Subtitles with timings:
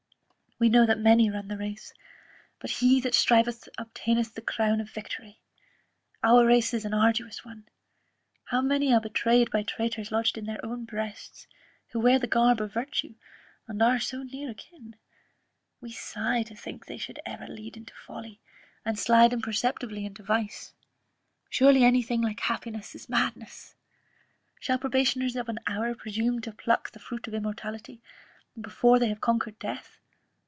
[0.59, 1.91] We know that many run the race;
[2.59, 5.39] but he that striveth obtaineth the crown of victory.
[6.23, 7.67] Our race is an arduous one!
[8.43, 11.47] How many are betrayed by traitors lodged in their own breasts,
[11.87, 13.15] who wear the garb of Virtue,
[13.67, 14.95] and are so near akin;
[15.79, 18.39] we sigh to think they should ever lead into folly,
[18.85, 20.75] and slide imperceptibly into vice.
[21.49, 23.73] Surely any thing like happiness is madness!
[24.59, 27.99] Shall probationers of an hour presume to pluck the fruit of immortality,
[28.59, 29.97] before they have conquered death?